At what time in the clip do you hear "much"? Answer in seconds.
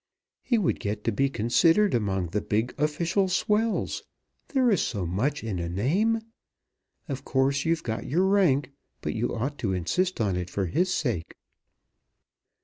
5.05-5.43